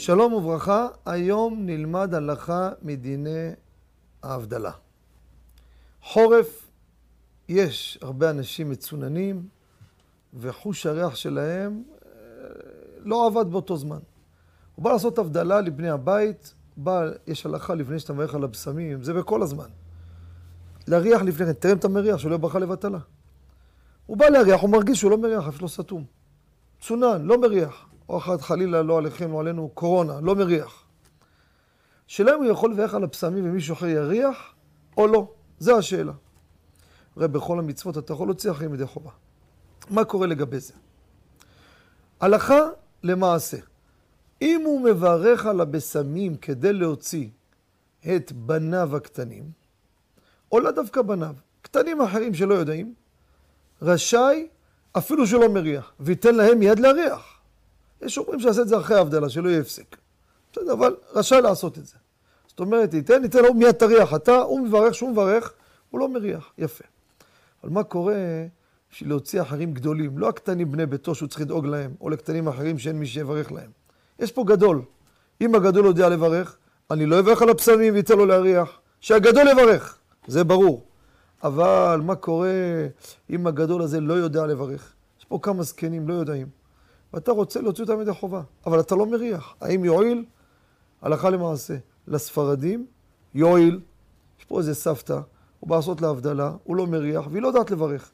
שלום 0.00 0.32
וברכה, 0.32 0.88
היום 1.06 1.66
נלמד 1.66 2.14
הלכה 2.14 2.70
מדיני 2.82 3.50
ההבדלה. 4.22 4.70
חורף, 6.02 6.70
יש 7.48 7.98
הרבה 8.02 8.30
אנשים 8.30 8.70
מצוננים, 8.70 9.48
וחוש 10.34 10.86
הריח 10.86 11.14
שלהם 11.14 11.82
אה, 11.92 12.08
לא 12.98 13.26
עבד 13.26 13.50
באותו 13.50 13.76
זמן. 13.76 13.98
הוא 14.74 14.84
בא 14.84 14.92
לעשות 14.92 15.18
הבדלה 15.18 15.60
לבני 15.60 15.90
הבית, 15.90 16.54
בא, 16.76 17.10
יש 17.26 17.46
הלכה 17.46 17.74
לפני 17.74 17.98
שאתה 17.98 18.12
מברך 18.12 18.34
על 18.34 18.44
הבשמים, 18.44 19.02
זה 19.02 19.14
בכל 19.14 19.42
הזמן. 19.42 19.68
להריח 20.88 21.22
לפני 21.22 21.46
כן, 21.46 21.52
תראה 21.52 21.72
אם 21.72 21.78
אתה 21.78 21.88
מריח, 21.88 22.18
שלא 22.18 22.36
ברכה 22.36 22.58
לבטלה. 22.58 22.98
הוא 24.06 24.16
בא 24.16 24.26
להריח, 24.28 24.60
הוא 24.60 24.70
מרגיש 24.70 24.98
שהוא 24.98 25.10
לא 25.10 25.18
מריח, 25.18 25.48
אף 25.48 25.56
שלא 25.56 25.68
סתום. 25.68 26.04
צונן, 26.80 27.22
לא 27.22 27.40
מריח. 27.40 27.87
או 28.08 28.18
אחת 28.18 28.40
חלילה, 28.40 28.82
לא 28.82 28.98
עליכם, 28.98 29.32
לא 29.32 29.40
עלינו, 29.40 29.70
קורונה, 29.74 30.20
לא 30.20 30.36
מריח. 30.36 30.84
שאלה 32.06 32.34
אם 32.34 32.42
הוא 32.42 32.50
יכול 32.50 32.70
לברך 32.70 32.94
על 32.94 33.04
הבשמים 33.04 33.50
ומישהו 33.50 33.74
אחר 33.74 33.86
יריח, 33.86 34.54
או 34.96 35.06
לא. 35.06 35.28
זו 35.58 35.78
השאלה. 35.78 36.12
הרי 37.16 37.28
בכל 37.28 37.58
המצוות 37.58 37.98
אתה 37.98 38.12
יכול 38.12 38.28
להוציא 38.28 38.50
אחרים 38.50 38.74
ידי 38.74 38.86
חובה. 38.86 39.10
מה 39.90 40.04
קורה 40.04 40.26
לגבי 40.26 40.60
זה? 40.60 40.74
הלכה 42.20 42.60
למעשה. 43.02 43.56
אם 44.42 44.62
הוא 44.64 44.80
מברך 44.80 45.46
על 45.46 45.60
הבשמים 45.60 46.36
כדי 46.36 46.72
להוציא 46.72 47.28
את 48.16 48.32
בניו 48.32 48.96
הקטנים, 48.96 49.50
או 50.52 50.60
לא 50.60 50.70
דווקא 50.70 51.02
בניו, 51.02 51.34
קטנים 51.62 52.00
אחרים 52.00 52.34
שלא 52.34 52.54
יודעים, 52.54 52.94
רשאי 53.82 54.48
אפילו 54.98 55.26
שלא 55.26 55.48
מריח, 55.48 55.92
וייתן 56.00 56.34
להם 56.34 56.62
יד 56.62 56.78
להריח. 56.78 57.27
יש 58.02 58.18
אומרים 58.18 58.40
שיעשה 58.40 58.62
את 58.62 58.68
זה 58.68 58.78
אחרי 58.78 58.96
ההבדלה, 58.96 59.28
שלא 59.28 59.48
יהיה 59.48 59.60
הפסק. 59.60 59.96
בסדר, 60.52 60.72
אבל 60.72 60.96
רשאי 61.12 61.40
לעשות 61.42 61.78
את 61.78 61.86
זה. 61.86 61.96
זאת 62.46 62.60
אומרת, 62.60 62.94
ייתן, 62.94 63.22
ייתן 63.22 63.42
לו 63.42 63.54
מיד 63.54 63.72
תריח. 63.72 64.14
אתה, 64.14 64.36
הוא 64.36 64.60
מברך, 64.60 64.94
שהוא 64.94 65.10
מברך, 65.10 65.52
הוא 65.90 66.00
לא 66.00 66.08
מריח. 66.08 66.52
יפה. 66.58 66.84
אבל 67.64 67.72
מה 67.72 67.82
קורה 67.82 68.14
בשביל 68.92 69.08
להוציא 69.08 69.42
אחרים 69.42 69.72
גדולים? 69.72 70.18
לא 70.18 70.28
הקטנים 70.28 70.72
בני 70.72 70.86
ביתו 70.86 71.14
שהוא 71.14 71.28
צריך 71.28 71.40
לדאוג 71.40 71.66
להם, 71.66 71.94
או 72.00 72.10
לקטנים 72.10 72.48
אחרים 72.48 72.78
שאין 72.78 72.98
מי 72.98 73.06
שיברך 73.06 73.52
להם. 73.52 73.70
יש 74.18 74.32
פה 74.32 74.44
גדול. 74.46 74.82
אם 75.40 75.54
הגדול 75.54 75.86
יודע 75.86 76.08
לברך, 76.08 76.56
אני 76.90 77.06
לא 77.06 77.18
אברך 77.18 77.42
על 77.42 77.48
הפסמים 77.48 77.94
וייתן 77.94 78.18
לו 78.18 78.26
להריח. 78.26 78.80
שהגדול 79.00 79.48
יברך, 79.48 79.98
זה 80.26 80.44
ברור. 80.44 80.84
אבל 81.44 82.00
מה 82.04 82.14
קורה 82.14 82.50
אם 83.30 83.46
הגדול 83.46 83.82
הזה 83.82 84.00
לא 84.00 84.14
יודע 84.14 84.46
לברך? 84.46 84.92
יש 85.18 85.24
פה 85.24 85.38
כמה 85.42 85.62
זקנים, 85.62 86.08
לא 86.08 86.14
יודעים. 86.14 86.46
ואתה 87.12 87.32
רוצה 87.32 87.60
להוציא 87.60 87.84
אותם 87.84 88.00
ידי 88.00 88.12
חובה, 88.12 88.42
אבל 88.66 88.80
אתה 88.80 88.94
לא 88.94 89.06
מריח. 89.06 89.54
האם 89.60 89.84
יועיל? 89.84 90.24
הלכה 91.02 91.30
למעשה. 91.30 91.76
לספרדים, 92.08 92.86
יועיל. 93.34 93.80
יש 94.38 94.44
פה 94.44 94.58
איזה 94.58 94.74
סבתא, 94.74 95.20
הוא 95.60 95.70
בא 95.70 95.76
לעשות 95.76 96.00
לה 96.00 96.08
הבדלה, 96.08 96.52
הוא 96.64 96.76
לא 96.76 96.86
מריח, 96.86 97.26
והיא 97.30 97.42
לא 97.42 97.48
יודעת 97.48 97.70
לברך. 97.70 98.10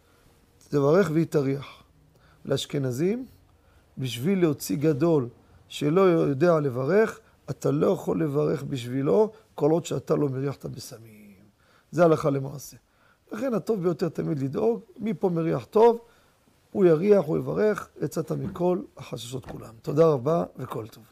תברך 0.68 1.10
והיא 1.12 1.26
תריח. 1.26 1.82
לאשכנזים, 2.44 3.26
בשביל 3.98 4.40
להוציא 4.40 4.76
גדול 4.76 5.28
שלא 5.68 6.00
יודע 6.00 6.60
לברך, 6.60 7.20
אתה 7.50 7.70
לא 7.70 7.86
יכול 7.86 8.22
לברך 8.22 8.62
בשבילו 8.62 9.32
כל 9.54 9.70
עוד 9.70 9.86
שאתה 9.86 10.14
לא 10.14 10.28
מריח 10.28 10.56
את 10.56 10.64
הבשמים. 10.64 11.34
זה 11.90 12.04
הלכה 12.04 12.30
למעשה. 12.30 12.76
לכן 13.32 13.54
הטוב 13.54 13.82
ביותר 13.82 14.08
תמיד 14.08 14.38
לדאוג, 14.38 14.80
מי 14.98 15.14
פה 15.14 15.28
מריח 15.28 15.64
טוב, 15.64 15.98
הוא 16.74 16.84
יריח, 16.84 17.24
הוא 17.24 17.36
יברך, 17.36 17.88
יצאת 18.02 18.32
מכל 18.32 18.78
החששות 18.96 19.46
כולם. 19.46 19.74
תודה 19.82 20.06
רבה 20.06 20.44
וכל 20.56 20.86
טוב. 20.86 21.04